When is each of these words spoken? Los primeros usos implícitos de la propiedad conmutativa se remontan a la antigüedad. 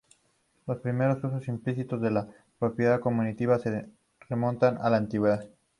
Los 0.65 0.79
primeros 0.79 1.23
usos 1.23 1.47
implícitos 1.47 2.01
de 2.01 2.09
la 2.09 2.27
propiedad 2.57 2.99
conmutativa 2.99 3.59
se 3.59 3.87
remontan 4.29 4.77
a 4.81 4.89
la 4.89 4.97
antigüedad. 4.97 5.47